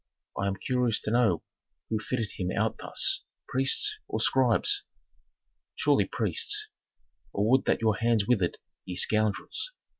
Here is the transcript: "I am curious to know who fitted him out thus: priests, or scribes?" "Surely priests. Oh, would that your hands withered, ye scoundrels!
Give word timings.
"I 0.35 0.47
am 0.47 0.55
curious 0.55 0.99
to 1.01 1.11
know 1.11 1.43
who 1.89 1.99
fitted 1.99 2.31
him 2.31 2.49
out 2.51 2.79
thus: 2.79 3.23
priests, 3.47 3.99
or 4.07 4.19
scribes?" 4.19 4.81
"Surely 5.75 6.05
priests. 6.05 6.69
Oh, 7.35 7.43
would 7.43 7.65
that 7.65 7.81
your 7.81 7.97
hands 7.97 8.27
withered, 8.27 8.57
ye 8.83 8.95
scoundrels! 8.95 9.73